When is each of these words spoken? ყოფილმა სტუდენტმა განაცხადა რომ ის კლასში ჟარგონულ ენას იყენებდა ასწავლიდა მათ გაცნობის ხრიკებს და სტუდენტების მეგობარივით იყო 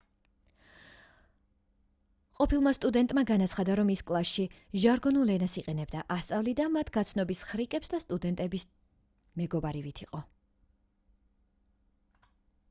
ყოფილმა 2.39 2.71
სტუდენტმა 2.77 3.23
განაცხადა 3.31 3.75
რომ 3.81 3.91
ის 3.97 4.01
კლასში 4.11 4.45
ჟარგონულ 4.85 5.33
ენას 5.35 5.59
იყენებდა 5.63 6.03
ასწავლიდა 6.17 6.67
მათ 6.79 6.91
გაცნობის 6.97 7.45
ხრიკებს 7.51 7.93
და 7.97 8.01
სტუდენტების 8.07 8.67
მეგობარივით 9.45 10.03
იყო 10.09 10.23